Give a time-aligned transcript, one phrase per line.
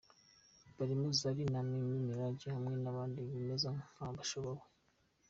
[0.77, 4.63] harimo.” Zari, na Mimi mirage, hamwe na bandi bameze nka bashobewe,